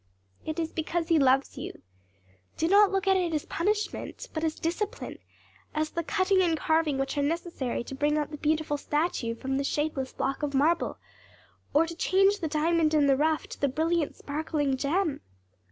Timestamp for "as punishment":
3.35-4.29